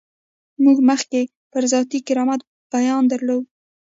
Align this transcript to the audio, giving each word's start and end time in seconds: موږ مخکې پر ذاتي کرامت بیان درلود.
موږ 0.63 0.77
مخکې 0.89 1.21
پر 1.51 1.63
ذاتي 1.71 1.99
کرامت 2.07 2.41
بیان 2.73 3.03
درلود. 3.11 3.43